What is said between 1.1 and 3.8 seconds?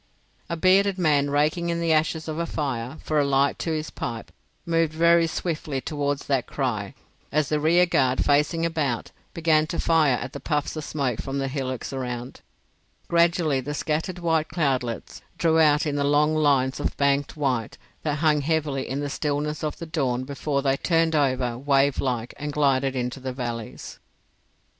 raking in the ashes of a fire for a light to